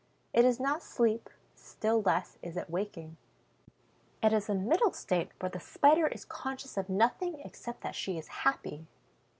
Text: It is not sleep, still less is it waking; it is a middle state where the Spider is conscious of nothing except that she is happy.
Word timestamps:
It 0.33 0.45
is 0.45 0.59
not 0.59 0.81
sleep, 0.81 1.29
still 1.55 2.01
less 2.01 2.39
is 2.41 2.57
it 2.57 2.71
waking; 2.71 3.17
it 4.23 4.33
is 4.33 4.49
a 4.49 4.55
middle 4.55 4.93
state 4.93 5.29
where 5.39 5.51
the 5.51 5.59
Spider 5.59 6.07
is 6.07 6.25
conscious 6.25 6.75
of 6.75 6.89
nothing 6.89 7.39
except 7.41 7.81
that 7.81 7.93
she 7.93 8.17
is 8.17 8.27
happy. 8.27 8.87